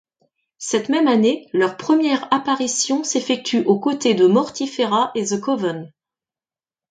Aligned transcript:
Cette 0.57 0.89
même 0.89 1.07
année, 1.07 1.47
leur 1.53 1.77
première 1.77 2.27
apparition 2.33 3.03
s'effectue 3.03 3.61
aux 3.65 3.79
côtés 3.79 4.15
de 4.15 4.25
Mortifera 4.25 5.11
et 5.13 5.23
The 5.25 5.39
Coven. 5.39 5.93